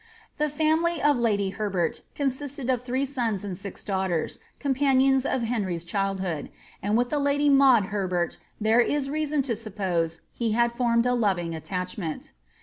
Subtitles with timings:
[0.39, 5.83] The family of lady Herbert consisted of tliree sons and six daugliters, companions of Henry's
[5.83, 6.49] childhood,
[6.81, 11.13] and with the lady Maud Herbert there is reason to suppose he had formed a
[11.13, 12.31] loving attachment.